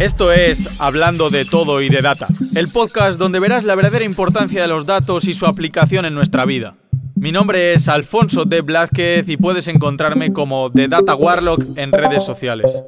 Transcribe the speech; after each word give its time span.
Esto 0.00 0.32
es 0.32 0.66
Hablando 0.78 1.28
de 1.28 1.44
todo 1.44 1.82
y 1.82 1.90
de 1.90 2.00
data, 2.00 2.26
el 2.54 2.68
podcast 2.68 3.18
donde 3.18 3.38
verás 3.38 3.64
la 3.64 3.74
verdadera 3.74 4.02
importancia 4.02 4.62
de 4.62 4.66
los 4.66 4.86
datos 4.86 5.26
y 5.28 5.34
su 5.34 5.44
aplicación 5.44 6.06
en 6.06 6.14
nuestra 6.14 6.46
vida. 6.46 6.74
Mi 7.16 7.32
nombre 7.32 7.74
es 7.74 7.86
Alfonso 7.86 8.46
de 8.46 8.62
Blázquez 8.62 9.28
y 9.28 9.36
puedes 9.36 9.68
encontrarme 9.68 10.32
como 10.32 10.72
The 10.72 10.88
Data 10.88 11.14
Warlock 11.14 11.76
en 11.76 11.92
redes 11.92 12.24
sociales. 12.24 12.82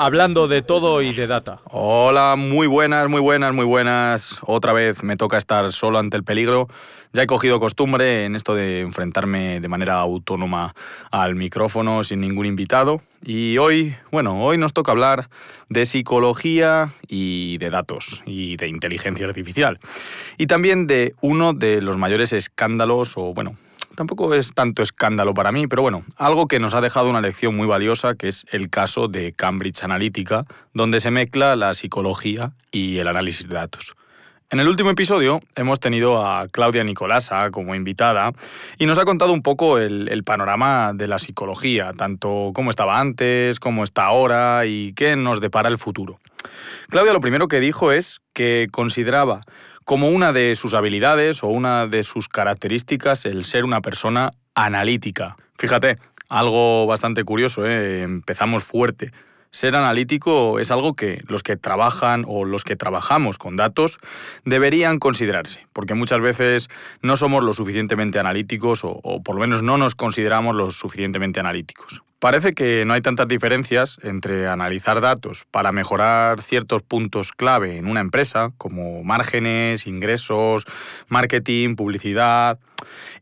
Hablando 0.00 0.46
de 0.46 0.62
todo 0.62 1.02
y 1.02 1.12
de 1.12 1.26
data. 1.26 1.58
Hola, 1.64 2.36
muy 2.36 2.68
buenas, 2.68 3.08
muy 3.08 3.20
buenas, 3.20 3.52
muy 3.52 3.64
buenas. 3.64 4.38
Otra 4.46 4.72
vez 4.72 5.02
me 5.02 5.16
toca 5.16 5.38
estar 5.38 5.72
solo 5.72 5.98
ante 5.98 6.16
el 6.16 6.22
peligro. 6.22 6.68
Ya 7.12 7.24
he 7.24 7.26
cogido 7.26 7.58
costumbre 7.58 8.24
en 8.24 8.36
esto 8.36 8.54
de 8.54 8.82
enfrentarme 8.82 9.58
de 9.58 9.66
manera 9.66 9.98
autónoma 9.98 10.72
al 11.10 11.34
micrófono 11.34 12.04
sin 12.04 12.20
ningún 12.20 12.46
invitado. 12.46 13.00
Y 13.24 13.58
hoy, 13.58 13.96
bueno, 14.12 14.40
hoy 14.40 14.56
nos 14.56 14.72
toca 14.72 14.92
hablar 14.92 15.30
de 15.68 15.84
psicología 15.84 16.90
y 17.08 17.58
de 17.58 17.70
datos 17.70 18.22
y 18.24 18.56
de 18.56 18.68
inteligencia 18.68 19.26
artificial. 19.26 19.80
Y 20.36 20.46
también 20.46 20.86
de 20.86 21.16
uno 21.22 21.54
de 21.54 21.82
los 21.82 21.98
mayores 21.98 22.32
escándalos, 22.32 23.14
o 23.16 23.34
bueno, 23.34 23.56
tampoco 23.98 24.32
es 24.32 24.54
tanto 24.54 24.80
escándalo 24.80 25.34
para 25.34 25.50
mí, 25.50 25.66
pero 25.66 25.82
bueno, 25.82 26.04
algo 26.16 26.46
que 26.46 26.60
nos 26.60 26.72
ha 26.74 26.80
dejado 26.80 27.10
una 27.10 27.20
lección 27.20 27.56
muy 27.56 27.66
valiosa, 27.66 28.14
que 28.14 28.28
es 28.28 28.46
el 28.52 28.70
caso 28.70 29.08
de 29.08 29.32
Cambridge 29.32 29.82
Analytica, 29.82 30.44
donde 30.72 31.00
se 31.00 31.10
mezcla 31.10 31.56
la 31.56 31.74
psicología 31.74 32.52
y 32.70 32.98
el 32.98 33.08
análisis 33.08 33.48
de 33.48 33.56
datos. 33.56 33.96
En 34.50 34.60
el 34.60 34.68
último 34.68 34.90
episodio 34.90 35.40
hemos 35.56 35.80
tenido 35.80 36.24
a 36.24 36.46
Claudia 36.46 36.84
Nicolasa 36.84 37.50
como 37.50 37.74
invitada 37.74 38.30
y 38.78 38.86
nos 38.86 39.00
ha 39.00 39.04
contado 39.04 39.32
un 39.32 39.42
poco 39.42 39.78
el, 39.78 40.08
el, 40.08 40.22
panorama 40.22 40.92
de 40.94 41.08
la 41.08 41.18
psicología, 41.18 41.92
tanto 41.92 42.52
cómo 42.54 42.70
estaba 42.70 43.00
antes, 43.00 43.58
cómo 43.58 43.82
está 43.82 44.04
ahora 44.04 44.64
y 44.64 44.92
qué 44.92 45.16
nos 45.16 45.40
depara 45.40 45.68
el 45.68 45.76
futuro. 45.76 46.20
Claudia 46.88 47.12
lo 47.12 47.20
primero 47.20 47.48
que 47.48 47.58
dijo 47.58 47.90
es 47.90 48.20
que 48.32 48.68
consideraba 48.70 49.40
como 49.88 50.08
una 50.08 50.34
de 50.34 50.54
sus 50.54 50.74
habilidades 50.74 51.42
o 51.42 51.46
una 51.46 51.86
de 51.86 52.02
sus 52.02 52.28
características 52.28 53.24
el 53.24 53.42
ser 53.42 53.64
una 53.64 53.80
persona 53.80 54.32
analítica. 54.54 55.38
Fíjate, 55.56 55.96
algo 56.28 56.84
bastante 56.84 57.24
curioso, 57.24 57.64
¿eh? 57.64 58.02
empezamos 58.02 58.64
fuerte. 58.64 59.12
Ser 59.50 59.76
analítico 59.76 60.58
es 60.58 60.70
algo 60.70 60.94
que 60.94 61.18
los 61.26 61.42
que 61.42 61.56
trabajan 61.56 62.24
o 62.28 62.44
los 62.44 62.64
que 62.64 62.76
trabajamos 62.76 63.38
con 63.38 63.56
datos 63.56 63.98
deberían 64.44 64.98
considerarse, 64.98 65.66
porque 65.72 65.94
muchas 65.94 66.20
veces 66.20 66.68
no 67.00 67.16
somos 67.16 67.42
lo 67.42 67.54
suficientemente 67.54 68.18
analíticos 68.18 68.82
o, 68.84 69.22
por 69.22 69.36
lo 69.36 69.40
menos 69.40 69.62
no 69.62 69.78
nos 69.78 69.94
consideramos 69.94 70.54
lo 70.54 70.70
suficientemente 70.70 71.40
analíticos. 71.40 72.02
Parece 72.18 72.52
que 72.52 72.84
no 72.84 72.94
hay 72.94 73.00
tantas 73.00 73.28
diferencias 73.28 73.98
entre 74.02 74.48
analizar 74.48 75.00
datos 75.00 75.46
para 75.50 75.70
mejorar 75.70 76.42
ciertos 76.42 76.82
puntos 76.82 77.32
clave 77.32 77.78
en 77.78 77.86
una 77.86 78.00
empresa, 78.00 78.50
como 78.58 79.04
márgenes, 79.04 79.86
ingresos, 79.86 80.66
marketing, 81.08 81.76
publicidad, 81.76 82.58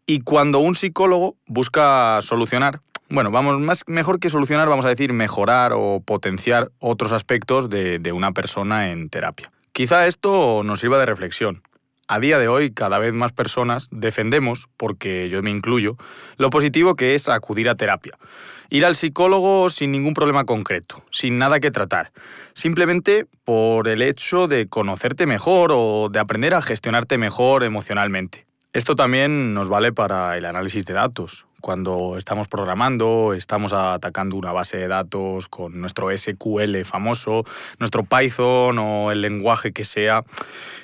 y 0.07 0.21
cuando 0.21 0.61
un 0.61 0.75
psicólogo 0.75 1.37
busca 1.47 2.21
solucionar 2.23 2.81
bueno, 3.09 3.31
vamos, 3.31 3.61
más, 3.61 3.85
mejor 3.87 4.19
que 4.19 4.31
solucionar, 4.31 4.69
vamos 4.69 4.85
a 4.85 4.89
decir 4.89 5.13
mejorar 5.13 5.73
o 5.75 6.01
potenciar 6.05 6.71
otros 6.79 7.13
aspectos 7.13 7.71
de, 7.71 7.99
de, 7.99 8.13
una 8.13 8.33
persona 8.33 8.91
en 8.91 9.09
terapia. 9.09 9.51
Quizá 9.73 10.07
esto 10.07 10.63
nos 10.65 10.81
sirva 10.81 10.99
de 10.99 11.07
reflexión. 11.07 11.63
A 12.09 12.21
día 12.21 12.39
de 12.39 12.47
hoy, 12.47 12.71
cada 12.71 12.99
vez 12.99 13.15
más 13.15 13.33
personas 13.33 13.89
defendemos, 13.91 14.69
porque 14.77 15.29
yo 15.29 15.43
me 15.43 15.51
incluyo, 15.51 15.97
lo 16.37 16.51
positivo 16.51 16.95
que 16.95 17.17
es 17.17 17.29
acudir 17.29 17.69
a 17.69 17.75
terapia. 17.75 18.17
Ir 18.71 18.85
al 18.85 18.95
psicólogo 18.95 19.71
sin 19.71 19.91
ningún 19.91 20.15
problema 20.15 20.45
concreto, 20.45 21.03
sin 21.11 21.39
nada 21.39 21.59
que 21.59 21.73
tratar, 21.73 22.13
simplemente 22.55 23.27
por 23.45 23.89
el 23.89 24.03
hecho 24.03 24.47
de 24.47 24.69
conocerte 24.69 25.27
mejor 25.27 25.73
o 25.73 26.09
de 26.09 26.21
aprender 26.21 26.55
a 26.55 26.63
gestionarte 26.63 27.19
mejor 27.19 27.65
emocionalmente. 27.65 28.47
Esto 28.73 28.95
también 28.95 29.53
nos 29.55 29.69
vale 29.69 29.93
para 29.93 30.37
el 30.37 30.45
análisis 30.45 30.85
de 30.85 30.95
datos. 30.95 31.47
Cuando 31.67 32.17
estamos 32.17 32.47
programando, 32.47 33.35
estamos 33.35 33.73
atacando 33.73 34.37
una 34.37 34.53
base 34.53 34.77
de 34.77 34.87
datos 34.87 35.49
con 35.49 35.81
nuestro 35.81 36.17
SQL 36.17 36.85
famoso, 36.85 37.43
nuestro 37.81 38.05
Python 38.05 38.79
o 38.79 39.11
el 39.11 39.21
lenguaje 39.21 39.73
que 39.73 39.83
sea, 39.83 40.23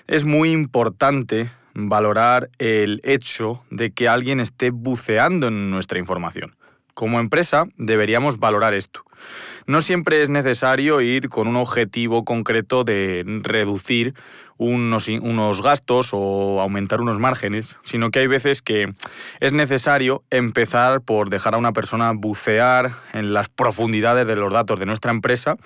es 0.08 0.24
muy 0.24 0.50
importante 0.50 1.48
valorar 1.74 2.50
el 2.58 3.00
hecho 3.04 3.62
de 3.70 3.92
que 3.92 4.08
alguien 4.08 4.40
esté 4.40 4.70
buceando 4.70 5.46
en 5.46 5.70
nuestra 5.70 6.00
información. 6.00 6.52
Como 6.94 7.20
empresa 7.20 7.64
deberíamos 7.76 8.38
valorar 8.38 8.74
esto. 8.74 9.04
No 9.66 9.80
siempre 9.80 10.22
es 10.22 10.28
necesario 10.28 11.00
ir 11.00 11.28
con 11.28 11.48
un 11.48 11.56
objetivo 11.56 12.24
concreto 12.24 12.84
de 12.84 13.24
reducir 13.42 14.14
unos, 14.58 15.08
unos, 15.08 15.62
gastos 15.62 16.10
o 16.12 16.60
aumentar 16.60 17.00
unos 17.00 17.18
márgenes, 17.18 17.76
sino 17.82 18.10
que 18.10 18.20
hay 18.20 18.26
veces 18.26 18.62
que 18.62 18.92
es 19.40 19.52
necesario 19.52 20.22
empezar 20.30 21.00
por 21.00 21.30
dejar 21.30 21.54
a 21.54 21.58
una 21.58 21.72
persona 21.72 22.12
bucear 22.14 22.90
en 23.12 23.32
las 23.32 23.48
profundidades 23.48 24.26
de 24.26 24.36
los 24.36 24.52
datos 24.52 24.78
de 24.78 24.86
nuestra 24.86 25.10
empresa 25.10 25.56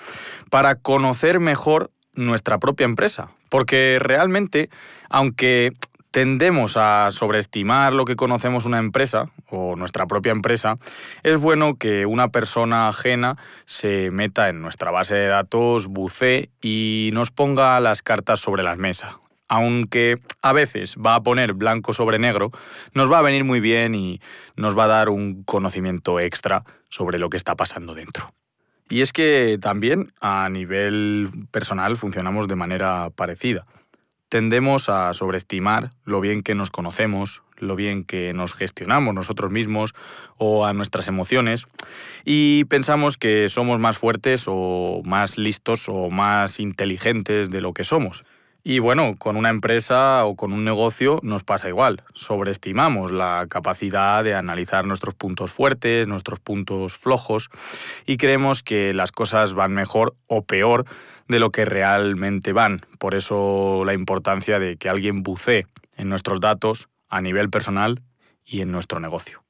para 0.51 0.77
conocer 0.77 1.41
mejor 1.41 1.91
nuestra 2.15 2.59
propia 2.59 2.85
empresa. 2.85 3.31
Porque 3.49 3.99
realmente, 4.01 4.71
aunque 5.09 5.73
tendemos 6.16 6.78
a 6.78 7.10
sobreestimar 7.10 7.93
lo 7.93 8.06
que 8.06 8.16
conocemos 8.16 8.65
una 8.65 8.78
empresa 8.78 9.27
o 9.50 9.77
nuestra 9.77 10.06
propia 10.06 10.32
empresa, 10.32 10.78
es 11.22 11.38
bueno 11.38 11.75
que 11.75 12.06
una 12.06 12.31
persona 12.31 12.88
ajena 12.88 13.37
se 13.66 14.10
meta 14.10 14.49
en 14.49 14.62
nuestra 14.62 14.91
base 14.91 15.15
de 15.15 15.27
datos, 15.27 15.88
bucee 15.88 16.49
y 16.62 17.10
nos 17.12 17.32
ponga 17.32 17.78
las 17.81 18.00
cartas 18.00 18.41
sobre 18.41 18.62
la 18.62 18.77
mesa. 18.77 19.21
Aunque 19.47 20.19
a 20.41 20.54
veces 20.54 20.97
va 20.97 21.16
a 21.16 21.22
poner 21.22 21.53
blanco 21.53 21.93
sobre 21.93 22.19
negro, 22.19 22.50
nos 22.94 23.12
va 23.12 23.19
a 23.19 23.22
venir 23.22 23.44
muy 23.44 23.60
bien 23.60 23.94
y 23.94 24.19
nos 24.56 24.75
va 24.75 24.84
a 24.84 24.88
dar 24.88 25.10
un 25.10 25.43
conocimiento 25.43 26.19
extra 26.19 26.65
sobre 26.88 27.19
lo 27.19 27.28
que 27.28 27.37
está 27.37 27.56
pasando 27.56 27.94
dentro. 27.94 28.33
Y 28.88 29.03
es 29.03 29.12
que 29.12 29.59
también 29.60 30.15
a 30.22 30.48
nivel 30.48 31.28
personal 31.50 31.94
funcionamos 31.98 32.48
de 32.48 32.56
manera 32.56 33.10
parecida 33.15 33.66
tendemos 34.29 34.89
a 34.89 35.15
sobreestimar 35.15 35.91
lo 36.05 36.21
bien 36.21 36.43
que 36.43 36.55
nos 36.55 36.71
conocemos, 36.71 37.43
lo 37.57 37.77
bien 37.77 38.05
que 38.05 38.33
nos 38.33 38.55
gestionamos 38.55 39.15
nosotros 39.15 39.51
mismos 39.51 39.95
o 40.37 40.67
a 40.67 40.75
nuestras 40.75 41.09
emociones 41.09 41.67
y 42.25 42.65
pensamos 42.65 43.17
que 43.17 43.49
somos 43.49 43.81
más 43.81 43.99
fuertes 43.99 44.47
o 44.49 45.03
más 45.05 45.39
listos 45.39 45.89
o 45.89 46.11
más 46.11 46.61
inteligentes 46.61 47.51
de 47.51 47.61
lo 47.61 47.73
que 47.73 47.85
somos. 47.85 48.25
Y 48.69 48.81
bueno, 48.81 49.15
con 49.16 49.37
una 49.37 49.50
empresa 49.50 50.25
o 50.25 50.34
con 50.34 50.53
un 50.53 50.65
negocio 50.65 51.21
nos 51.22 51.44
pasa 51.44 51.69
igual. 51.69 52.03
Sobreestimamos 52.15 53.12
la 53.12 53.47
capacidad 53.49 54.25
de 54.25 54.34
analizar 54.34 54.84
nuestros 54.84 55.15
puntos 55.15 55.53
fuertes, 55.53 56.09
nuestros 56.09 56.41
puntos 56.41 56.97
flojos 56.97 57.49
y 58.06 58.16
creemos 58.16 58.65
que 58.65 58.93
las 58.93 59.12
cosas 59.12 59.54
van 59.54 59.72
mejor 59.72 60.16
o 60.27 60.43
peor 60.43 60.84
de 61.28 61.38
lo 61.38 61.50
que 61.50 61.65
realmente 61.65 62.53
van. 62.53 62.81
Por 62.99 63.15
eso 63.15 63.84
la 63.84 63.94
importancia 63.94 64.59
de 64.59 64.77
que 64.77 64.88
alguien 64.88 65.22
bucee 65.22 65.69
en 65.97 66.09
nuestros 66.09 66.41
datos 66.41 66.88
a 67.09 67.21
nivel 67.21 67.50
personal 67.50 68.03
y 68.44 68.62
en 68.62 68.72
nuestro 68.72 68.98
negocio. 68.98 69.44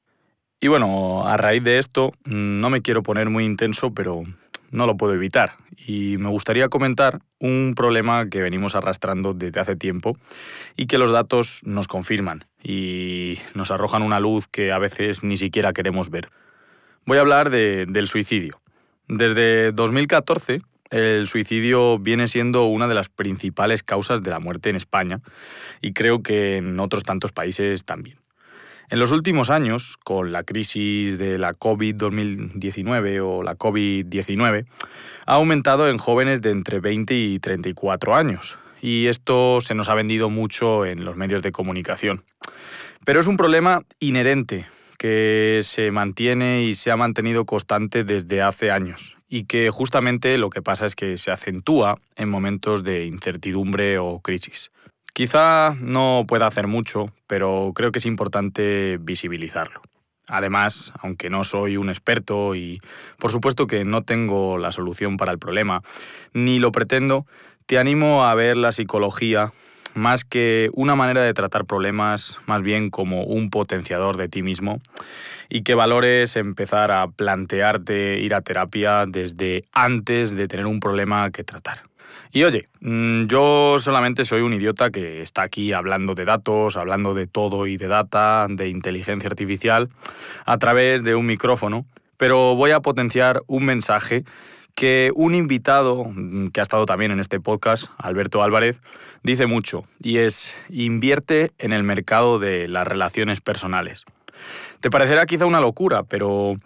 Y 0.59 0.67
bueno, 0.67 1.27
a 1.27 1.37
raíz 1.37 1.63
de 1.63 1.79
esto, 1.79 2.11
no 2.23 2.69
me 2.69 2.83
quiero 2.83 3.01
poner 3.01 3.31
muy 3.31 3.45
intenso, 3.45 3.95
pero 3.95 4.25
no 4.71 4.85
lo 4.85 4.97
puedo 4.97 5.13
evitar. 5.13 5.53
Y 5.85 6.17
me 6.17 6.29
gustaría 6.29 6.69
comentar 6.69 7.19
un 7.39 7.73
problema 7.75 8.29
que 8.29 8.41
venimos 8.41 8.75
arrastrando 8.75 9.33
desde 9.33 9.59
hace 9.59 9.75
tiempo 9.75 10.17
y 10.75 10.87
que 10.87 10.97
los 10.97 11.11
datos 11.11 11.61
nos 11.63 11.87
confirman 11.87 12.45
y 12.63 13.37
nos 13.53 13.71
arrojan 13.71 14.01
una 14.01 14.19
luz 14.19 14.47
que 14.47 14.71
a 14.71 14.79
veces 14.79 15.23
ni 15.23 15.37
siquiera 15.37 15.73
queremos 15.73 16.09
ver. 16.09 16.29
Voy 17.05 17.17
a 17.17 17.21
hablar 17.21 17.49
de, 17.49 17.85
del 17.87 18.07
suicidio. 18.07 18.59
Desde 19.07 19.71
2014, 19.71 20.61
el 20.89 21.27
suicidio 21.27 21.99
viene 21.99 22.27
siendo 22.27 22.65
una 22.65 22.87
de 22.87 22.95
las 22.95 23.09
principales 23.09 23.83
causas 23.83 24.21
de 24.21 24.31
la 24.31 24.39
muerte 24.39 24.69
en 24.69 24.75
España 24.75 25.21
y 25.81 25.93
creo 25.93 26.21
que 26.21 26.57
en 26.57 26.79
otros 26.79 27.03
tantos 27.03 27.31
países 27.31 27.85
también. 27.85 28.19
En 28.89 28.99
los 28.99 29.11
últimos 29.11 29.49
años, 29.49 29.97
con 30.01 30.31
la 30.31 30.43
crisis 30.43 31.17
de 31.17 31.37
la 31.37 31.53
COVID-2019 31.53 33.21
o 33.21 33.43
la 33.43 33.57
COVID-19, 33.57 34.65
ha 35.25 35.33
aumentado 35.33 35.89
en 35.89 35.97
jóvenes 35.97 36.41
de 36.41 36.51
entre 36.51 36.79
20 36.79 37.13
y 37.13 37.39
34 37.39 38.15
años. 38.15 38.59
Y 38.81 39.07
esto 39.07 39.59
se 39.59 39.75
nos 39.75 39.89
ha 39.89 39.93
vendido 39.93 40.29
mucho 40.29 40.85
en 40.85 41.03
los 41.03 41.17
medios 41.17 41.43
de 41.43 41.51
comunicación. 41.51 42.23
Pero 43.03 43.19
es 43.19 43.27
un 43.27 43.35
problema 43.35 43.83
inherente 43.99 44.67
que 44.97 45.59
se 45.63 45.91
mantiene 45.91 46.63
y 46.63 46.73
se 46.73 46.89
ha 46.89 46.95
mantenido 46.95 47.45
constante 47.45 48.05
desde 48.05 48.41
hace 48.41 48.71
años 48.71 49.17
y 49.27 49.43
que 49.43 49.69
justamente 49.69 50.37
lo 50.37 50.49
que 50.49 50.61
pasa 50.61 50.85
es 50.85 50.95
que 50.95 51.17
se 51.17 51.31
acentúa 51.31 51.97
en 52.15 52.29
momentos 52.29 52.85
de 52.85 53.05
incertidumbre 53.05 53.99
o 53.99 54.21
crisis. 54.21 54.71
Quizá 55.17 55.73
no 55.79 56.25
pueda 56.27 56.45
hacer 56.45 56.67
mucho, 56.67 57.11
pero 57.25 57.71
creo 57.73 57.91
que 57.91 57.97
es 57.97 58.05
importante 58.05 58.99
visibilizarlo. 59.01 59.81
Además, 60.27 60.93
aunque 61.01 61.31
no 61.31 61.43
soy 61.43 61.75
un 61.75 61.89
experto 61.89 62.53
y 62.53 62.79
por 63.17 63.31
supuesto 63.31 63.65
que 63.65 63.83
no 63.83 64.03
tengo 64.03 64.59
la 64.59 64.71
solución 64.71 65.17
para 65.17 65.31
el 65.31 65.39
problema, 65.39 65.81
ni 66.33 66.59
lo 66.59 66.71
pretendo, 66.71 67.25
te 67.65 67.79
animo 67.79 68.25
a 68.25 68.35
ver 68.35 68.57
la 68.57 68.71
psicología 68.71 69.51
más 69.97 70.23
que 70.23 70.69
una 70.73 70.95
manera 70.95 71.21
de 71.23 71.33
tratar 71.33 71.65
problemas, 71.65 72.39
más 72.45 72.61
bien 72.61 72.89
como 72.89 73.23
un 73.23 73.49
potenciador 73.49 74.15
de 74.15 74.29
ti 74.29 74.43
mismo, 74.43 74.79
y 75.49 75.63
que 75.63 75.75
valores 75.75 76.35
empezar 76.35 76.91
a 76.91 77.07
plantearte 77.07 78.19
ir 78.19 78.33
a 78.35 78.41
terapia 78.41 79.05
desde 79.07 79.63
antes 79.73 80.35
de 80.35 80.47
tener 80.47 80.67
un 80.67 80.79
problema 80.79 81.31
que 81.31 81.43
tratar. 81.43 81.79
Y 82.31 82.43
oye, 82.43 82.67
mm, 82.81 83.25
yo 83.25 83.77
solamente 83.79 84.23
soy 84.25 84.41
un 84.41 84.53
idiota 84.53 84.91
que 84.91 85.21
está 85.21 85.43
aquí 85.43 85.73
hablando 85.73 86.13
de 86.13 86.25
datos, 86.25 86.77
hablando 86.77 87.13
de 87.13 87.25
todo 87.27 87.67
y 87.67 87.77
de 87.77 87.87
data, 87.87 88.47
de 88.49 88.69
inteligencia 88.69 89.29
artificial, 89.29 89.89
a 90.45 90.57
través 90.57 91.03
de 91.03 91.15
un 91.15 91.25
micrófono, 91.25 91.85
pero 92.17 92.55
voy 92.55 92.71
a 92.71 92.81
potenciar 92.81 93.41
un 93.47 93.65
mensaje 93.65 94.23
que 94.77 95.11
un 95.15 95.33
invitado 95.33 96.05
mm, 96.05 96.49
que 96.49 96.59
ha 96.59 96.63
estado 96.63 96.85
también 96.85 97.11
en 97.11 97.19
este 97.19 97.39
podcast, 97.39 97.87
Alberto 97.97 98.43
Álvarez, 98.43 98.79
dice 99.23 99.47
mucho, 99.47 99.85
y 99.99 100.19
es 100.19 100.63
invierte 100.69 101.51
en 101.57 101.73
el 101.73 101.83
mercado 101.83 102.37
de 102.37 102.67
las 102.67 102.87
relaciones 102.87 103.41
personales. 103.41 104.05
Te 104.79 104.91
parecerá 104.91 105.25
quizá 105.25 105.47
una 105.47 105.61
locura, 105.61 106.03
pero 106.03 106.57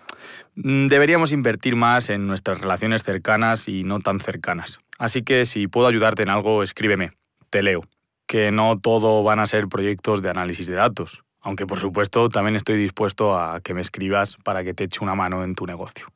mm, 0.55 0.87
deberíamos 0.87 1.31
invertir 1.31 1.77
más 1.77 2.09
en 2.09 2.27
nuestras 2.27 2.59
relaciones 2.59 3.01
cercanas 3.03 3.69
y 3.69 3.85
no 3.85 4.01
tan 4.01 4.19
cercanas. 4.19 4.79
Así 4.99 5.21
que 5.21 5.45
si 5.45 5.67
puedo 5.67 5.87
ayudarte 5.87 6.23
en 6.23 6.29
algo, 6.29 6.63
escríbeme, 6.63 7.11
te 7.49 7.63
leo. 7.63 7.85
Que 8.27 8.51
no 8.51 8.77
todo 8.77 9.23
van 9.23 9.39
a 9.39 9.45
ser 9.45 9.69
proyectos 9.69 10.21
de 10.21 10.29
análisis 10.29 10.67
de 10.67 10.73
datos, 10.73 11.23
aunque 11.39 11.65
por 11.65 11.79
supuesto 11.79 12.27
también 12.27 12.57
estoy 12.57 12.75
dispuesto 12.75 13.39
a 13.39 13.61
que 13.61 13.73
me 13.73 13.79
escribas 13.79 14.35
para 14.43 14.65
que 14.65 14.73
te 14.73 14.83
eche 14.83 14.99
una 15.01 15.15
mano 15.15 15.45
en 15.45 15.55
tu 15.55 15.65
negocio. 15.65 16.07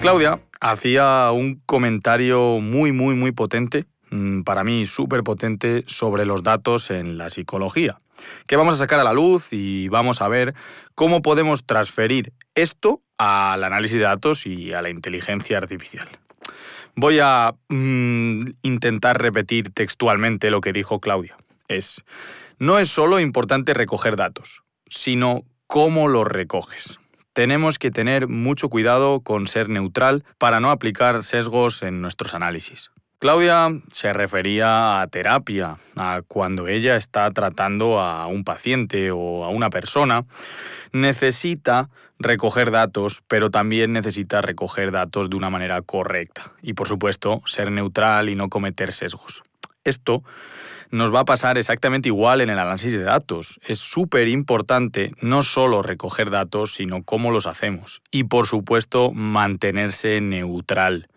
Claudia 0.00 0.40
hacía 0.60 1.32
un 1.32 1.56
comentario 1.66 2.60
muy, 2.60 2.92
muy, 2.92 3.16
muy 3.16 3.32
potente, 3.32 3.84
mm, 4.10 4.42
para 4.42 4.62
mí 4.62 4.86
súper 4.86 5.24
potente, 5.24 5.82
sobre 5.88 6.24
los 6.24 6.44
datos 6.44 6.90
en 6.90 7.18
la 7.18 7.30
psicología, 7.30 7.96
que 8.46 8.54
vamos 8.54 8.74
a 8.74 8.76
sacar 8.76 9.00
a 9.00 9.04
la 9.04 9.12
luz 9.12 9.48
y 9.50 9.88
vamos 9.88 10.22
a 10.22 10.28
ver 10.28 10.54
cómo 10.94 11.20
podemos 11.20 11.66
transferir 11.66 12.32
esto 12.54 13.02
al 13.18 13.64
análisis 13.64 13.96
de 13.96 14.04
datos 14.04 14.46
y 14.46 14.72
a 14.72 14.82
la 14.82 14.90
inteligencia 14.90 15.58
artificial. 15.58 16.08
Voy 16.94 17.18
a 17.20 17.54
mm, 17.68 18.42
intentar 18.62 19.20
repetir 19.20 19.70
textualmente 19.74 20.50
lo 20.50 20.60
que 20.60 20.72
dijo 20.72 21.00
Claudia. 21.00 21.36
Es, 21.66 22.04
no 22.60 22.78
es 22.78 22.88
solo 22.88 23.18
importante 23.18 23.74
recoger 23.74 24.14
datos, 24.14 24.62
sino 24.88 25.42
cómo 25.66 26.06
los 26.06 26.26
recoges 26.26 27.00
tenemos 27.38 27.78
que 27.78 27.92
tener 27.92 28.26
mucho 28.26 28.68
cuidado 28.68 29.20
con 29.20 29.46
ser 29.46 29.68
neutral 29.68 30.24
para 30.38 30.58
no 30.58 30.72
aplicar 30.72 31.22
sesgos 31.22 31.84
en 31.84 32.00
nuestros 32.02 32.34
análisis. 32.34 32.90
Claudia 33.20 33.68
se 33.92 34.12
refería 34.12 35.00
a 35.00 35.06
terapia, 35.06 35.76
a 35.94 36.22
cuando 36.26 36.66
ella 36.66 36.96
está 36.96 37.30
tratando 37.30 38.00
a 38.00 38.26
un 38.26 38.42
paciente 38.42 39.12
o 39.12 39.44
a 39.44 39.50
una 39.50 39.70
persona, 39.70 40.24
necesita 40.90 41.90
recoger 42.18 42.72
datos, 42.72 43.22
pero 43.28 43.52
también 43.52 43.92
necesita 43.92 44.42
recoger 44.42 44.90
datos 44.90 45.30
de 45.30 45.36
una 45.36 45.48
manera 45.48 45.80
correcta 45.80 46.54
y, 46.60 46.72
por 46.72 46.88
supuesto, 46.88 47.40
ser 47.46 47.70
neutral 47.70 48.30
y 48.30 48.34
no 48.34 48.48
cometer 48.48 48.92
sesgos. 48.92 49.44
Esto 49.84 50.22
nos 50.90 51.14
va 51.14 51.20
a 51.20 51.24
pasar 51.24 51.58
exactamente 51.58 52.08
igual 52.08 52.40
en 52.40 52.50
el 52.50 52.58
análisis 52.58 52.92
de 52.92 53.02
datos. 53.02 53.60
Es 53.66 53.78
súper 53.78 54.28
importante 54.28 55.12
no 55.20 55.42
solo 55.42 55.82
recoger 55.82 56.30
datos, 56.30 56.74
sino 56.74 57.02
cómo 57.02 57.30
los 57.30 57.46
hacemos. 57.46 58.02
Y 58.10 58.24
por 58.24 58.46
supuesto, 58.46 59.12
mantenerse 59.12 60.20
neutral. 60.20 61.08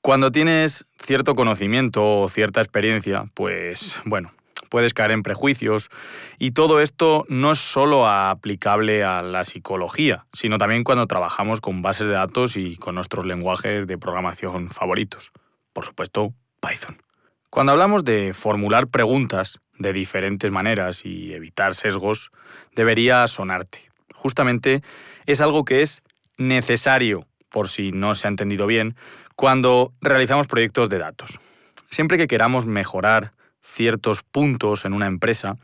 Cuando 0.00 0.32
tienes 0.32 0.86
cierto 0.98 1.34
conocimiento 1.34 2.20
o 2.20 2.28
cierta 2.28 2.60
experiencia, 2.60 3.24
pues 3.34 4.00
bueno, 4.06 4.32
puedes 4.70 4.94
caer 4.94 5.10
en 5.10 5.22
prejuicios 5.22 5.90
y 6.38 6.52
todo 6.52 6.80
esto 6.80 7.26
no 7.28 7.50
es 7.50 7.58
solo 7.58 8.08
aplicable 8.08 9.04
a 9.04 9.20
la 9.20 9.44
psicología, 9.44 10.24
sino 10.32 10.56
también 10.56 10.84
cuando 10.84 11.06
trabajamos 11.06 11.60
con 11.60 11.82
bases 11.82 12.06
de 12.06 12.14
datos 12.14 12.56
y 12.56 12.76
con 12.76 12.94
nuestros 12.94 13.26
lenguajes 13.26 13.86
de 13.86 13.98
programación 13.98 14.70
favoritos. 14.70 15.32
Por 15.74 15.84
supuesto, 15.84 16.32
Python. 16.60 17.09
Cuando 17.50 17.72
hablamos 17.72 18.04
de 18.04 18.32
formular 18.32 18.86
preguntas 18.86 19.60
de 19.76 19.92
diferentes 19.92 20.52
maneras 20.52 21.04
y 21.04 21.34
evitar 21.34 21.74
sesgos, 21.74 22.30
debería 22.76 23.26
sonarte. 23.26 23.90
Justamente 24.14 24.82
es 25.26 25.40
algo 25.40 25.64
que 25.64 25.82
es 25.82 26.04
necesario, 26.38 27.26
por 27.48 27.68
si 27.68 27.90
no 27.90 28.14
se 28.14 28.28
ha 28.28 28.30
entendido 28.30 28.68
bien, 28.68 28.94
cuando 29.34 29.92
realizamos 30.00 30.46
proyectos 30.46 30.88
de 30.90 30.98
datos. 30.98 31.40
Siempre 31.90 32.18
que 32.18 32.28
queramos 32.28 32.66
mejorar 32.66 33.32
ciertos 33.60 34.22
puntos 34.22 34.84
en 34.84 34.92
una 34.92 35.06
empresa, 35.06 35.56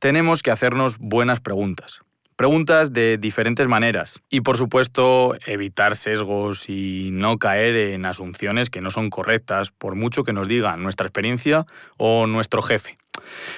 tenemos 0.00 0.42
que 0.42 0.50
hacernos 0.50 0.98
buenas 0.98 1.38
preguntas 1.38 2.00
preguntas 2.38 2.92
de 2.92 3.18
diferentes 3.18 3.66
maneras 3.66 4.22
y 4.30 4.42
por 4.42 4.56
supuesto 4.56 5.34
evitar 5.44 5.96
sesgos 5.96 6.68
y 6.70 7.10
no 7.12 7.36
caer 7.36 7.74
en 7.76 8.06
asunciones 8.06 8.70
que 8.70 8.80
no 8.80 8.92
son 8.92 9.10
correctas 9.10 9.72
por 9.72 9.96
mucho 9.96 10.22
que 10.22 10.32
nos 10.32 10.46
diga 10.46 10.76
nuestra 10.76 11.08
experiencia 11.08 11.66
o 11.96 12.28
nuestro 12.28 12.62
jefe. 12.62 12.96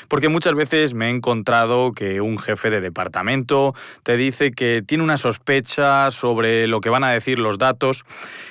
Porque 0.08 0.30
muchas 0.30 0.54
veces 0.54 0.94
me 0.94 1.08
he 1.08 1.10
encontrado 1.10 1.92
que 1.92 2.22
un 2.22 2.38
jefe 2.38 2.70
de 2.70 2.80
departamento 2.80 3.74
te 4.02 4.16
dice 4.16 4.50
que 4.50 4.82
tiene 4.86 5.04
una 5.04 5.18
sospecha 5.18 6.10
sobre 6.10 6.66
lo 6.66 6.80
que 6.80 6.88
van 6.88 7.04
a 7.04 7.12
decir 7.12 7.38
los 7.38 7.58
datos 7.58 8.06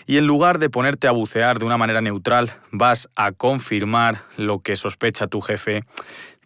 y 0.05 0.17
en 0.17 0.27
lugar 0.27 0.59
de 0.59 0.69
ponerte 0.69 1.07
a 1.07 1.11
bucear 1.11 1.57
de 1.57 1.65
una 1.65 1.77
manera 1.77 2.01
neutral, 2.01 2.53
vas 2.71 3.09
a 3.15 3.31
confirmar 3.31 4.19
lo 4.37 4.59
que 4.59 4.75
sospecha 4.75 5.25
tu 5.25 5.41
jefe 5.41 5.81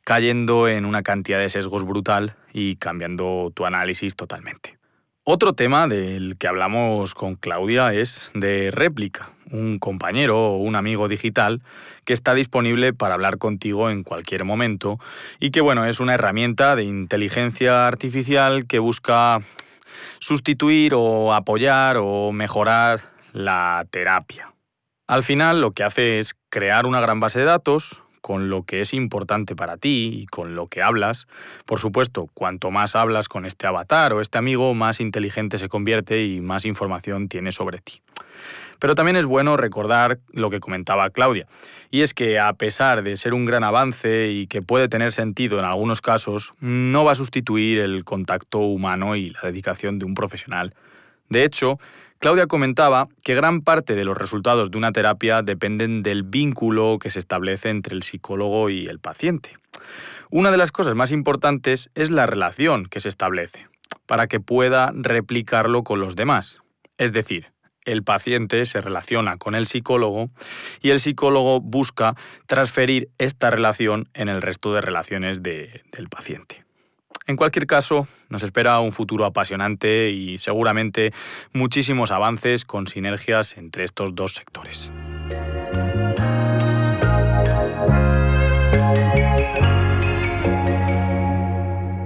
cayendo 0.03 0.67
en 0.67 0.85
una 0.85 1.03
cantidad 1.03 1.39
de 1.39 1.50
sesgos 1.50 1.85
brutal 1.85 2.35
y 2.51 2.75
cambiando 2.75 3.51
tu 3.53 3.65
análisis 3.65 4.15
totalmente. 4.15 4.77
Otro 5.25 5.53
tema 5.53 5.88
del 5.88 6.38
que 6.38 6.50
hablamos 6.50 7.13
con 7.13 7.36
Claudia 7.36 7.93
es 7.93 8.31
de 8.36 8.72
réplica, 8.72 9.29
un 9.51 9.79
compañero 9.79 10.38
o 10.38 10.57
un 10.57 10.75
amigo 10.75 11.07
digital 11.07 11.62
que 12.03 12.12
está 12.12 12.33
disponible 12.33 12.91
para 12.91 13.13
hablar 13.13 13.38
contigo 13.38 13.89
en 13.89 14.03
cualquier 14.03 14.43
momento 14.43 15.00
y 15.39 15.51
que 15.51 15.62
bueno, 15.62 15.86
es 15.86 16.01
una 16.01 16.15
herramienta 16.15 16.75
de 16.75 16.83
inteligencia 16.83 17.88
artificial 17.88 18.67
que 18.67 18.79
busca 18.79 19.39
sustituir 20.19 20.93
o 20.93 21.33
apoyar 21.33 21.98
o 22.00 22.33
mejorar 22.33 23.00
la 23.31 23.86
terapia. 23.89 24.53
Al 25.07 25.24
final 25.24 25.62
lo 25.62 25.72
que 25.72 25.83
hace 25.83 26.19
es 26.19 26.36
crear 26.50 26.86
una 26.86 27.00
gran 27.00 27.19
base 27.19 27.39
de 27.39 27.45
datos, 27.45 28.03
con 28.24 28.50
lo 28.50 28.63
que 28.63 28.80
es 28.80 28.94
importante 28.94 29.53
para 29.53 29.75
ti 29.75 30.22
y 30.22 30.25
con 30.27 30.56
lo 30.56 30.68
que 30.68 30.82
hablas. 30.82 31.27
Por 31.65 31.77
supuesto, 31.77 32.30
cuanto 32.34 32.72
más 32.72 32.96
hablas 32.96 33.27
con 33.27 33.46
este 33.46 33.68
avatar 33.68 34.13
o 34.13 34.22
este 34.22 34.38
amigo, 34.38 34.74
más 34.74 35.01
inteligente 35.01 35.58
se 35.58 35.68
convierte 35.68 36.25
y 36.25 36.39
más 36.39 36.63
información 36.63 37.27
tiene 37.27 37.51
sobre 37.51 37.80
ti. 37.80 38.01
Pero 38.80 38.96
también 38.96 39.18
es 39.18 39.25
bueno 39.25 39.58
recordar 39.58 40.20
lo 40.32 40.50
que 40.50 40.62
comentaba 40.62 41.10
Claudia, 41.10 41.48
y 41.92 42.01
es 42.01 42.13
que 42.13 42.39
a 42.39 42.53
pesar 42.53 43.03
de 43.03 43.18
ser 43.18 43.34
un 43.34 43.44
gran 43.44 43.65
avance 43.65 44.30
y 44.32 44.48
que 44.48 44.62
puede 44.62 44.88
tener 44.88 45.12
sentido 45.12 45.60
en 45.60 45.65
algunos 45.65 46.00
casos, 46.00 46.53
no 46.62 47.03
va 47.03 47.12
a 47.12 47.15
sustituir 47.15 47.80
el 47.80 48.06
contacto 48.06 48.60
humano 48.60 49.18
y 49.18 49.32
la 49.32 49.42
dedicación 49.44 50.00
de 50.00 50.06
un 50.06 50.13
profesional. 50.13 50.74
De 51.27 51.44
hecho, 51.44 51.77
Claudia 52.24 52.48
comentaba 52.48 53.10
que 53.25 53.36
gran 53.36 53.60
parte 53.60 53.96
de 53.96 54.06
los 54.06 54.18
resultados 54.18 54.72
de 54.72 54.77
una 54.77 54.94
terapia 54.94 55.42
dependen 55.42 56.03
del 56.03 56.24
vínculo 56.24 56.98
que 56.98 57.10
se 57.10 57.20
establece 57.20 57.70
entre 57.70 57.96
el 57.96 58.03
psicólogo 58.03 58.70
y 58.70 58.86
el 58.86 58.98
paciente. 58.98 59.58
Una 60.30 60.50
de 60.50 60.56
las 60.56 60.72
cosas 60.72 60.96
más 60.96 61.12
importantes 61.12 61.89
es 61.96 62.12
la 62.12 62.25
relación 62.25 62.86
que 62.86 63.01
se 63.01 63.10
establece, 63.10 63.68
para 64.06 64.27
que 64.27 64.39
pueda 64.39 64.94
replicarlo 64.96 65.84
con 65.84 66.00
los 66.00 66.15
demás. 66.15 66.62
Es 66.98 67.12
decir, 67.12 67.51
el 67.84 68.03
paciente 68.03 68.65
se 68.65 68.80
relaciona 68.80 69.36
con 69.36 69.53
el 69.53 69.65
psicólogo 69.65 70.30
y 70.82 70.92
el 70.92 71.01
psicólogo 71.01 71.60
busca 71.60 72.15
transferir 72.48 73.10
esta 73.18 73.51
relación 73.51 74.08
en 74.13 74.30
el 74.30 74.42
resto 74.42 74.74
de 74.74 74.80
relaciones 74.80 75.44
del 75.44 76.08
paciente. 76.10 76.63
En 77.25 77.38
cualquier 77.38 77.68
caso, 77.68 78.06
nos 78.30 78.44
espera 78.44 78.80
un 78.80 78.92
futuro 78.92 79.24
apasionante 79.24 80.12
y 80.12 80.38
seguramente 80.38 81.13
muchísimos 81.53 82.12
avances 82.12 82.65
con 82.65 82.86
sinergias 82.86 83.58
entre 83.58 83.86
estos 83.86 84.13
dos 84.13 84.34
sectores. 84.34 84.92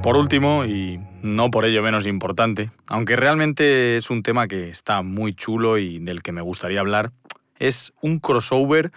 Por 0.04 0.16
último, 0.16 0.66
y 0.66 1.00
no 1.24 1.50
por 1.50 1.66
ello 1.66 1.82
menos 1.82 2.06
importante, 2.06 2.70
aunque 2.88 3.16
realmente 3.16 3.98
es 3.98 4.12
un 4.12 4.22
tema 4.22 4.48
que 4.48 4.70
está 4.70 5.02
muy 5.02 5.34
chulo 5.34 5.80
y 5.80 5.98
del 5.98 6.22
que 6.22 6.32
me 6.32 6.42
gustaría 6.42 6.80
hablar, 6.80 7.12
Es 7.60 7.92
un 8.02 8.20
crossover 8.20 8.92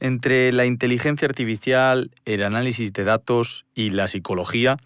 entre 0.00 0.50
la 0.50 0.66
inteligencia 0.66 1.28
artificial, 1.28 2.10
el 2.24 2.42
análisis 2.42 2.92
de 2.92 3.04
datos 3.04 3.66
y 3.72 3.90
la 3.90 4.08
psicología 4.08 4.76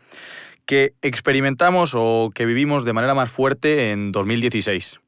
que 0.66 0.94
experimentamos 1.02 1.92
o 1.94 2.30
que 2.34 2.46
vivimos 2.46 2.84
de 2.84 2.92
manera 2.92 3.14
más 3.14 3.30
fuerte 3.30 3.90
en 3.90 4.12
2016. 4.12 5.00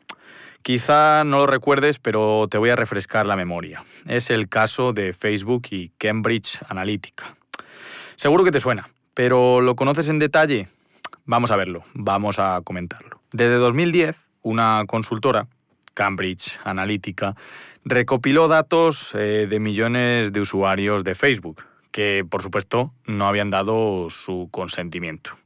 Quizá 0.63 1.23
no 1.25 1.39
lo 1.39 1.47
recuerdes, 1.47 1.99
pero 2.01 2.49
te 2.51 2.59
voy 2.59 2.71
a 2.71 2.77
refrescar 2.77 3.25
la 3.25 3.37
memoria. 3.37 3.85
Es 4.09 4.31
el 4.31 4.49
caso 4.49 4.93
de 4.93 5.13
Facebook 5.13 5.69
y 5.71 5.91
Cambridge 5.97 6.59
Analytica. 6.69 7.37
Seguro 8.17 8.43
que 8.43 8.51
te 8.51 8.59
suena, 8.59 8.89
pero 9.15 9.61
¿lo 9.61 9.77
conoces 9.77 10.09
en 10.09 10.19
detalle? 10.19 10.69
Vamos 11.25 11.51
a 11.51 11.57
verlo, 11.57 11.85
vamos 11.95 12.39
a 12.39 12.61
comentarlo. 12.65 13.21
Desde 13.33 13.55
2010, 13.55 14.31
una 14.43 14.85
consultora, 14.87 15.49
Cambridge 15.95 16.59
Analytica, 16.65 17.37
recopiló 17.85 18.49
datos 18.49 19.15
eh, 19.15 19.47
de 19.49 19.61
millones 19.61 20.33
de 20.33 20.41
usuarios 20.41 21.05
de 21.05 21.15
Facebook, 21.15 21.65
que 21.91 22.25
por 22.29 22.43
supuesto 22.43 22.93
no 23.07 23.27
habían 23.27 23.51
dado 23.51 24.09
su 24.11 24.49
consentimiento. 24.51 25.37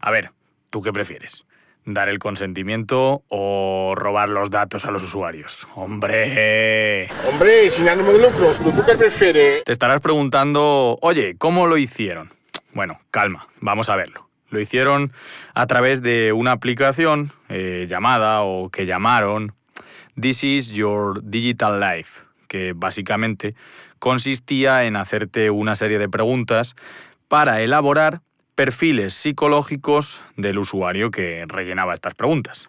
A 0.00 0.10
ver, 0.10 0.32
¿tú 0.70 0.82
qué 0.82 0.92
prefieres? 0.92 1.46
¿Dar 1.84 2.08
el 2.08 2.18
consentimiento 2.18 3.22
o 3.28 3.94
robar 3.96 4.28
los 4.28 4.50
datos 4.50 4.84
a 4.84 4.90
los 4.90 5.02
usuarios? 5.02 5.66
¡Hombre! 5.74 7.08
Hombre, 7.28 7.70
sin 7.70 7.88
ánimo 7.88 8.12
de 8.12 8.18
lucro, 8.18 8.54
¿tú 8.54 8.84
qué 8.86 8.96
prefieres? 8.96 9.64
Te 9.64 9.72
estarás 9.72 10.00
preguntando, 10.00 10.98
oye, 11.00 11.36
¿cómo 11.38 11.66
lo 11.66 11.78
hicieron? 11.78 12.32
Bueno, 12.72 13.00
calma, 13.10 13.48
vamos 13.60 13.88
a 13.88 13.96
verlo. 13.96 14.28
Lo 14.50 14.60
hicieron 14.60 15.12
a 15.54 15.66
través 15.66 16.02
de 16.02 16.32
una 16.32 16.52
aplicación 16.52 17.30
eh, 17.48 17.86
llamada 17.88 18.42
o 18.42 18.68
que 18.68 18.84
llamaron 18.84 19.54
This 20.20 20.44
is 20.44 20.70
Your 20.72 21.22
Digital 21.22 21.80
Life, 21.80 22.22
que 22.48 22.72
básicamente 22.74 23.54
consistía 23.98 24.84
en 24.84 24.96
hacerte 24.96 25.50
una 25.50 25.74
serie 25.76 25.98
de 25.98 26.08
preguntas 26.08 26.74
para 27.28 27.62
elaborar 27.62 28.22
perfiles 28.60 29.14
psicológicos 29.14 30.22
del 30.36 30.58
usuario 30.58 31.10
que 31.10 31.46
rellenaba 31.48 31.94
estas 31.94 32.14
preguntas. 32.14 32.68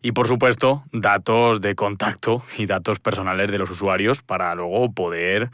Y 0.00 0.12
por 0.12 0.28
supuesto, 0.28 0.84
datos 0.92 1.60
de 1.60 1.74
contacto 1.74 2.44
y 2.56 2.66
datos 2.66 3.00
personales 3.00 3.50
de 3.50 3.58
los 3.58 3.68
usuarios 3.68 4.22
para 4.22 4.54
luego 4.54 4.92
poder 4.92 5.50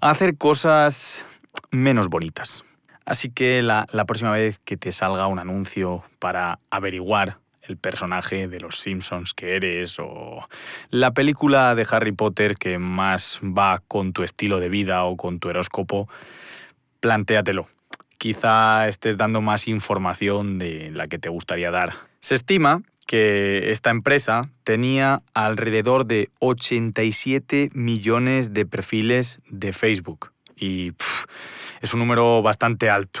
hacer 0.00 0.36
cosas 0.36 1.24
menos 1.70 2.08
bonitas. 2.08 2.64
Así 3.04 3.30
que 3.30 3.62
la, 3.62 3.86
próxima 4.04 4.32
vez 4.32 4.58
que 4.64 4.76
te 4.76 4.90
salga 4.90 5.28
un 5.28 5.38
anuncio 5.38 6.02
para 6.18 6.58
averiguar 6.68 7.38
el 7.62 7.76
personaje 7.76 8.48
de 8.48 8.58
los 8.58 8.80
Simpsons 8.80 9.32
que 9.32 9.54
eres 9.54 10.00
o 10.00 10.44
la 10.90 11.12
película 11.12 11.76
de 11.76 11.86
Harry 11.88 12.10
Potter 12.10 12.56
que 12.56 12.80
más 12.80 13.38
va 13.44 13.80
con 13.86 14.12
tu 14.12 14.24
estilo 14.24 14.58
de 14.58 14.70
vida 14.70 15.04
o 15.04 15.16
con 15.16 15.38
tu 15.38 15.50
horóscopo, 15.50 16.08
plantéatelo 16.98 17.68
quizá 18.20 18.86
estés 18.86 19.16
dando 19.16 19.40
más 19.40 19.66
información 19.66 20.58
de 20.58 20.90
la 20.90 21.08
que 21.08 21.18
te 21.18 21.30
gustaría 21.30 21.70
dar. 21.70 21.94
Se 22.20 22.34
estima 22.34 22.82
que 23.06 23.72
esta 23.72 23.88
empresa 23.88 24.50
tenía 24.62 25.22
alrededor 25.32 26.04
de 26.04 26.28
87 26.38 27.70
millones 27.72 28.52
de 28.52 28.66
perfiles 28.66 29.40
de 29.48 29.72
Facebook 29.72 30.32
y 30.54 30.92
es 31.80 31.94
un 31.94 32.00
número 32.00 32.42
bastante 32.42 32.90
alto. 32.90 33.20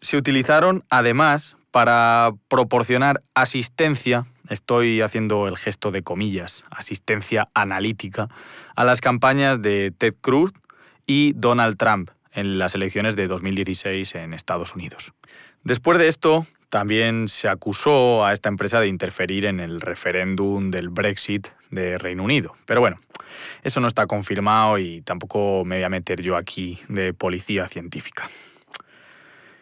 Se 0.00 0.16
utilizaron 0.16 0.84
además 0.90 1.56
para 1.70 2.32
proporcionar 2.48 3.22
asistencia, 3.34 4.26
estoy 4.50 5.00
haciendo 5.00 5.46
el 5.46 5.56
gesto 5.56 5.92
de 5.92 6.02
comillas, 6.02 6.64
asistencia 6.70 7.46
analítica, 7.54 8.28
a 8.74 8.82
las 8.82 9.00
campañas 9.00 9.62
de 9.62 9.92
Ted 9.96 10.14
Cruz 10.20 10.52
y 11.06 11.34
Donald 11.34 11.76
Trump 11.76 12.10
en 12.34 12.58
las 12.58 12.74
elecciones 12.74 13.16
de 13.16 13.26
2016 13.28 14.14
en 14.16 14.34
Estados 14.34 14.74
Unidos. 14.74 15.12
Después 15.62 15.98
de 15.98 16.08
esto, 16.08 16.46
también 16.68 17.28
se 17.28 17.48
acusó 17.48 18.24
a 18.26 18.32
esta 18.32 18.48
empresa 18.48 18.80
de 18.80 18.88
interferir 18.88 19.46
en 19.46 19.60
el 19.60 19.80
referéndum 19.80 20.70
del 20.70 20.88
Brexit 20.88 21.46
de 21.70 21.98
Reino 21.98 22.24
Unido. 22.24 22.54
Pero 22.66 22.80
bueno, 22.80 22.98
eso 23.62 23.80
no 23.80 23.86
está 23.86 24.06
confirmado 24.06 24.78
y 24.78 25.00
tampoco 25.02 25.64
me 25.64 25.76
voy 25.76 25.84
a 25.84 25.88
meter 25.88 26.20
yo 26.20 26.36
aquí 26.36 26.78
de 26.88 27.14
policía 27.14 27.68
científica. 27.68 28.28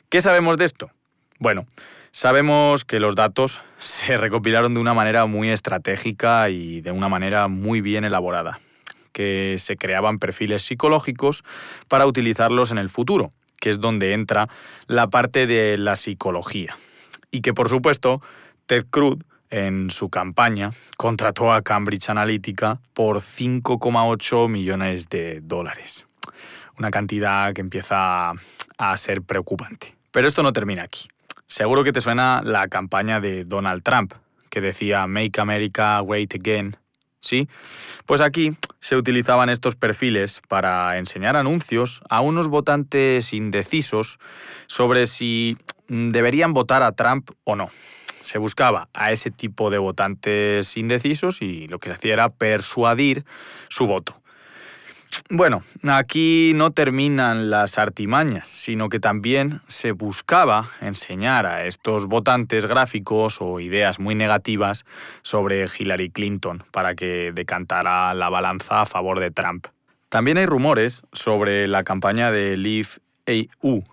¿Qué 0.08 0.20
sabemos 0.20 0.56
de 0.56 0.64
esto? 0.64 0.90
Bueno, 1.38 1.66
sabemos 2.12 2.84
que 2.84 2.98
los 2.98 3.14
datos 3.14 3.60
se 3.78 4.16
recopilaron 4.16 4.74
de 4.74 4.80
una 4.80 4.94
manera 4.94 5.26
muy 5.26 5.50
estratégica 5.50 6.48
y 6.48 6.80
de 6.80 6.92
una 6.92 7.08
manera 7.08 7.48
muy 7.48 7.80
bien 7.80 8.04
elaborada 8.04 8.58
que 9.12 9.56
se 9.58 9.76
creaban 9.76 10.18
perfiles 10.18 10.62
psicológicos 10.62 11.44
para 11.88 12.06
utilizarlos 12.06 12.70
en 12.70 12.78
el 12.78 12.88
futuro, 12.88 13.30
que 13.60 13.70
es 13.70 13.80
donde 13.80 14.14
entra 14.14 14.48
la 14.86 15.08
parte 15.08 15.46
de 15.46 15.76
la 15.78 15.96
psicología. 15.96 16.76
Y 17.30 17.40
que 17.40 17.54
por 17.54 17.68
supuesto 17.68 18.20
Ted 18.66 18.86
Cruz 18.90 19.18
en 19.50 19.90
su 19.90 20.08
campaña 20.08 20.70
contrató 20.96 21.52
a 21.52 21.62
Cambridge 21.62 22.08
Analytica 22.08 22.80
por 22.94 23.18
5,8 23.18 24.48
millones 24.48 25.08
de 25.10 25.40
dólares. 25.42 26.06
Una 26.78 26.90
cantidad 26.90 27.52
que 27.52 27.60
empieza 27.60 28.32
a 28.78 28.96
ser 28.96 29.22
preocupante. 29.22 29.94
Pero 30.10 30.26
esto 30.26 30.42
no 30.42 30.52
termina 30.52 30.82
aquí. 30.82 31.08
Seguro 31.46 31.84
que 31.84 31.92
te 31.92 32.00
suena 32.00 32.40
la 32.42 32.68
campaña 32.68 33.20
de 33.20 33.44
Donald 33.44 33.82
Trump, 33.82 34.14
que 34.48 34.62
decía 34.62 35.06
Make 35.06 35.38
America 35.38 36.00
Great 36.02 36.34
Again 36.34 36.76
¿sí? 37.22 37.48
Pues 38.04 38.20
aquí 38.20 38.52
se 38.82 38.96
utilizaban 38.96 39.48
estos 39.48 39.76
perfiles 39.76 40.42
para 40.48 40.98
enseñar 40.98 41.36
anuncios 41.36 42.02
a 42.10 42.20
unos 42.20 42.48
votantes 42.48 43.32
indecisos 43.32 44.18
sobre 44.66 45.06
si 45.06 45.56
deberían 45.86 46.52
votar 46.52 46.82
a 46.82 46.90
Trump 46.90 47.30
o 47.44 47.54
no. 47.54 47.68
Se 48.18 48.38
buscaba 48.38 48.88
a 48.92 49.12
ese 49.12 49.30
tipo 49.30 49.70
de 49.70 49.78
votantes 49.78 50.76
indecisos 50.76 51.42
y 51.42 51.68
lo 51.68 51.78
que 51.78 51.88
se 51.88 51.94
hacía 51.94 52.12
era 52.14 52.28
persuadir 52.28 53.24
su 53.68 53.86
voto. 53.86 54.21
Bueno, 55.34 55.62
aquí 55.88 56.52
no 56.54 56.72
terminan 56.72 57.48
las 57.48 57.78
artimañas, 57.78 58.46
sino 58.46 58.90
que 58.90 59.00
también 59.00 59.60
se 59.66 59.92
buscaba 59.92 60.68
enseñar 60.82 61.46
a 61.46 61.64
estos 61.64 62.04
votantes 62.04 62.66
gráficos 62.66 63.38
o 63.40 63.58
ideas 63.58 63.98
muy 63.98 64.14
negativas 64.14 64.84
sobre 65.22 65.64
Hillary 65.64 66.10
Clinton 66.10 66.62
para 66.70 66.94
que 66.94 67.32
decantara 67.34 68.12
la 68.12 68.28
balanza 68.28 68.82
a 68.82 68.86
favor 68.86 69.20
de 69.20 69.30
Trump. 69.30 69.68
También 70.10 70.36
hay 70.36 70.44
rumores 70.44 71.02
sobre 71.12 71.66
la 71.66 71.82
campaña 71.82 72.30
de 72.30 72.58
Leave 72.58 72.90
EU. 73.24 73.84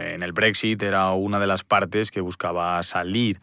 En 0.00 0.22
el 0.22 0.32
Brexit 0.32 0.80
era 0.84 1.10
una 1.10 1.40
de 1.40 1.48
las 1.48 1.64
partes 1.64 2.12
que 2.12 2.20
buscaba 2.20 2.80
salir 2.84 3.40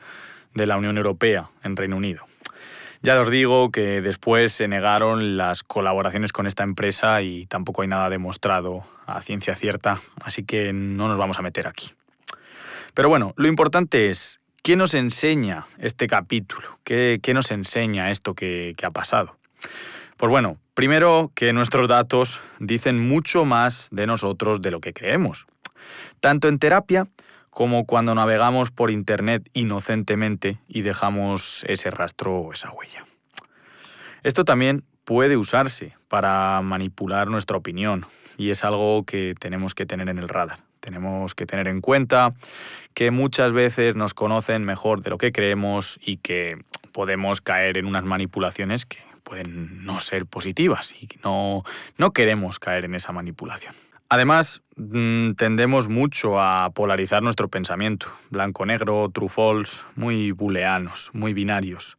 de 0.54 0.66
la 0.66 0.78
Unión 0.78 0.96
Europea 0.96 1.50
en 1.66 1.76
Reino 1.76 1.98
Unido. 1.98 2.24
Ya 3.06 3.20
os 3.20 3.30
digo 3.30 3.70
que 3.70 4.00
después 4.00 4.54
se 4.54 4.70
negaron 4.70 5.36
las 5.36 5.64
colaboraciones 5.64 6.32
con 6.32 6.48
esta 6.48 6.64
empresa 6.64 7.22
y 7.22 7.46
tampoco 7.48 7.82
hay 7.82 7.90
nada 7.90 8.10
demostrado 8.10 8.86
a 9.06 9.22
ciencia 9.22 9.58
cierta, 9.58 10.00
así 10.24 10.46
que 10.46 10.72
no 10.72 11.10
nos 11.10 11.18
vamos 11.18 11.38
a 11.38 11.42
meter 11.42 11.68
aquí. 11.68 11.92
Pero 12.94 13.10
bueno, 13.10 13.34
lo 13.36 13.50
importante 13.50 14.10
es, 14.10 14.40
¿qué 14.64 14.78
nos 14.78 14.94
enseña 14.94 15.68
este 15.80 16.08
capítulo? 16.08 16.80
¿Qué, 16.86 17.20
nos 17.34 17.52
enseña 17.52 18.10
esto 18.10 18.36
que, 18.36 18.72
que 18.78 18.86
ha 18.86 18.92
pasado? 18.92 19.36
Pues 20.16 20.30
bueno, 20.30 20.56
primero 20.74 21.30
que 21.36 21.52
nuestros 21.52 21.90
datos 21.90 22.40
dicen 22.60 23.06
mucho 23.06 23.44
más 23.44 23.90
de 23.92 24.08
nosotros 24.08 24.62
de 24.62 24.72
lo 24.72 24.80
que 24.80 24.94
creemos. 24.94 25.46
Tanto 26.22 26.48
en 26.48 26.58
terapia 26.58 27.06
como 27.54 27.86
cuando 27.86 28.16
navegamos 28.16 28.72
por 28.72 28.92
Internet 28.92 29.50
inocentemente 29.54 30.58
y 30.68 30.82
dejamos 30.82 31.64
ese 31.68 31.92
rastro 31.92 32.38
o 32.38 32.54
esa 32.54 32.72
huella. 32.72 33.06
Esto 34.24 34.46
también 34.46 34.84
puede 35.04 35.38
usarse 35.38 35.96
para 36.08 36.62
manipular 36.62 37.28
nuestra 37.28 37.58
opinión 37.58 38.06
y 38.38 38.50
es 38.50 38.64
algo 38.64 39.04
que 39.04 39.36
tenemos 39.40 39.76
que 39.76 39.86
tener 39.86 40.10
en 40.10 40.18
el 40.18 40.28
radar. 40.28 40.60
Tenemos 40.80 41.36
que 41.36 41.46
tener 41.46 41.68
en 41.68 41.80
cuenta 41.80 42.34
que 42.94 43.12
muchas 43.12 43.54
veces 43.54 43.96
nos 43.96 44.14
conocen 44.14 44.66
mejor 44.66 45.02
de 45.02 45.12
lo 45.12 45.18
que 45.18 45.32
creemos 45.32 46.00
y 46.02 46.18
que 46.18 46.58
podemos 46.92 47.42
caer 47.42 47.78
en 47.78 47.86
unas 47.86 48.04
manipulaciones 48.04 48.86
que 48.86 49.00
pueden 49.24 49.86
no 49.86 50.00
ser 50.00 50.26
positivas 50.26 50.94
y 51.00 51.08
no, 51.24 51.64
no 51.98 52.12
queremos 52.12 52.60
caer 52.60 52.86
en 52.86 52.96
esa 52.96 53.12
manipulación. 53.12 53.74
Además, 54.14 54.62
mm, 54.76 55.32
tendemos 55.32 55.90
mucho 55.90 56.40
a 56.40 56.70
polarizar 56.76 57.24
nuestro 57.24 57.48
pensamiento, 57.48 58.06
blanco-negro, 58.30 59.10
true-false, 59.12 59.86
muy 59.96 60.30
booleanos, 60.30 61.10
muy 61.14 61.34
binarios. 61.34 61.98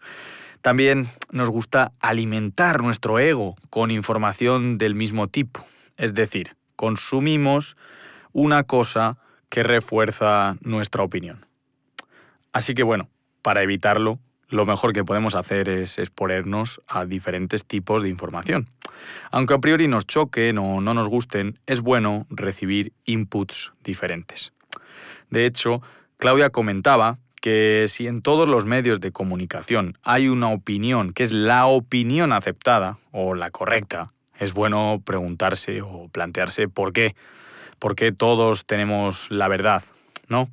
También 0.61 1.09
nos 1.33 1.51
gusta 1.51 1.91
alimentar 1.99 2.83
nuestro 2.85 3.19
ego 3.19 3.57
con 3.69 3.91
información 3.91 4.79
del 4.79 4.95
mismo 4.95 5.27
tipo, 5.27 5.67
es 5.97 6.15
decir, 6.15 6.55
consumimos 6.77 7.77
una 8.31 8.63
cosa 8.63 9.19
que 9.49 9.65
refuerza 9.65 10.57
nuestra 10.61 11.03
opinión. 11.03 11.47
Así 12.53 12.75
que 12.75 12.85
bueno, 12.85 13.09
para 13.43 13.63
evitarlo, 13.63 14.21
lo 14.49 14.67
mejor 14.67 14.93
que 14.93 15.05
podemos 15.05 15.35
hacer 15.35 15.69
es 15.69 15.99
exponernos 15.99 16.83
a 16.87 17.05
diferentes 17.05 17.65
tipos 17.65 18.03
de 18.03 18.09
información. 18.09 18.69
Aunque 19.31 19.55
a 19.55 19.59
priori 19.59 19.89
nos 19.89 20.07
choquen 20.07 20.59
o 20.59 20.81
no 20.81 20.95
nos 20.95 21.09
gusten, 21.09 21.59
es 21.67 21.81
bueno 21.81 22.27
recibir 22.31 22.93
inputs 23.05 23.73
diferentes. 23.83 24.53
De 25.31 25.47
hecho, 25.47 25.83
Claudia 26.19 26.51
comentaba 26.51 27.19
que 27.41 27.85
si 27.89 28.07
en 28.07 28.23
todos 28.23 28.49
los 28.49 28.65
medios 28.65 29.01
de 29.01 29.13
comunicación 29.13 29.99
hay 30.03 30.29
una 30.29 30.49
opinión 30.49 31.13
que 31.13 31.25
es 31.25 31.33
la 31.33 31.67
opinión 31.67 32.33
aceptada 32.33 32.99
o 33.13 33.35
la 33.35 33.51
correcta, 33.51 34.15
es 34.39 34.55
bueno 34.55 35.03
preguntarse 35.05 35.83
o 35.83 36.09
plantearse 36.09 36.69
por 36.69 36.93
qué. 36.93 37.15
¿Por 37.79 37.97
qué 37.97 38.13
todos 38.13 38.65
tenemos 38.65 39.31
la 39.31 39.49
verdad? 39.49 39.83
¿No? 40.29 40.49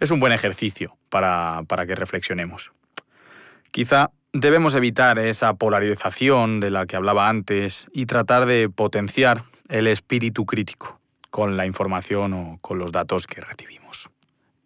Es 0.00 0.10
un 0.10 0.20
buen 0.20 0.32
ejercicio 0.32 0.96
para, 1.08 1.62
para 1.66 1.86
que 1.86 1.94
reflexionemos. 1.94 2.72
Quizá 3.70 4.10
debemos 4.32 4.74
evitar 4.74 5.18
esa 5.18 5.54
polarización 5.54 6.60
de 6.60 6.70
la 6.70 6.86
que 6.86 6.96
hablaba 6.96 7.28
antes 7.28 7.88
y 7.92 8.06
tratar 8.06 8.46
de 8.46 8.68
potenciar 8.68 9.42
el 9.68 9.86
espíritu 9.86 10.46
crítico 10.46 11.00
con 11.30 11.56
la 11.56 11.66
información 11.66 12.32
o 12.32 12.58
con 12.60 12.78
los 12.78 12.92
datos 12.92 13.26
que 13.26 13.40
recibimos. 13.40 14.10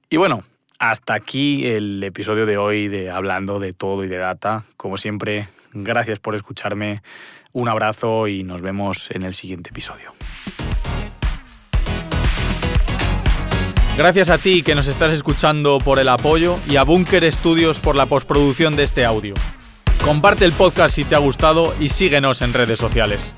Y 0.08 0.16
bueno, 0.16 0.44
hasta 0.78 1.14
aquí 1.14 1.66
el 1.66 2.02
episodio 2.02 2.46
de 2.46 2.58
hoy 2.58 2.88
de 2.88 3.10
Hablando 3.10 3.60
de 3.60 3.72
todo 3.72 4.04
y 4.04 4.08
de 4.08 4.18
data. 4.18 4.64
Como 4.76 4.96
siempre, 4.96 5.48
gracias 5.72 6.18
por 6.18 6.34
escucharme, 6.34 7.02
un 7.52 7.68
abrazo 7.68 8.28
y 8.28 8.42
nos 8.42 8.62
vemos 8.62 9.10
en 9.10 9.22
el 9.22 9.34
siguiente 9.34 9.70
episodio. 9.70 10.12
Gracias 13.96 14.30
a 14.30 14.38
ti 14.38 14.62
que 14.62 14.74
nos 14.74 14.88
estás 14.88 15.12
escuchando 15.12 15.76
por 15.76 15.98
el 15.98 16.08
apoyo 16.08 16.58
y 16.66 16.76
a 16.76 16.82
Bunker 16.82 17.30
Studios 17.30 17.78
por 17.78 17.94
la 17.94 18.06
postproducción 18.06 18.74
de 18.74 18.84
este 18.84 19.04
audio. 19.04 19.34
Comparte 20.02 20.46
el 20.46 20.52
podcast 20.52 20.94
si 20.94 21.04
te 21.04 21.14
ha 21.14 21.18
gustado 21.18 21.74
y 21.78 21.90
síguenos 21.90 22.40
en 22.40 22.54
redes 22.54 22.78
sociales. 22.78 23.34